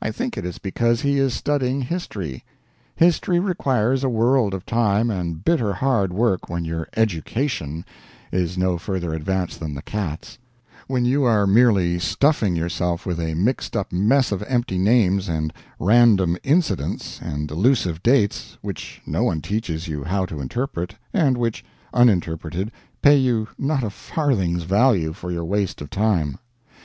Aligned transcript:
I 0.00 0.10
think 0.10 0.36
it 0.36 0.44
is 0.44 0.58
because 0.58 1.02
he 1.02 1.20
is 1.20 1.34
studying 1.34 1.82
history. 1.82 2.44
History 2.96 3.38
requires 3.38 4.02
a 4.02 4.08
world 4.08 4.54
of 4.54 4.66
time 4.66 5.08
and 5.08 5.44
bitter 5.44 5.72
hard 5.72 6.12
work 6.12 6.48
when 6.50 6.64
your 6.64 6.88
"education" 6.96 7.84
is 8.32 8.58
no 8.58 8.76
further 8.76 9.14
advanced 9.14 9.60
than 9.60 9.74
the 9.76 9.80
cat's; 9.82 10.36
when 10.88 11.04
you 11.04 11.22
are 11.22 11.46
merely 11.46 12.00
stuffing 12.00 12.56
yourself 12.56 13.06
with 13.06 13.20
a 13.20 13.34
mixed 13.34 13.76
up 13.76 13.92
mess 13.92 14.32
of 14.32 14.42
empty 14.48 14.78
names 14.78 15.28
and 15.28 15.52
random 15.78 16.36
incidents 16.42 17.20
and 17.22 17.48
elusive 17.48 18.02
dates, 18.02 18.58
which 18.62 19.00
no 19.06 19.22
one 19.22 19.40
teaches 19.40 19.86
you 19.86 20.02
how 20.02 20.26
to 20.26 20.40
interpret, 20.40 20.96
and 21.14 21.38
which, 21.38 21.64
uninterpreted, 21.94 22.72
pay 23.00 23.16
you 23.16 23.46
not 23.56 23.84
a 23.84 23.90
farthing's 23.90 24.64
value 24.64 25.12
for 25.12 25.30
your 25.30 25.44
waste 25.44 25.80
of 25.80 25.88
time. 25.88 26.36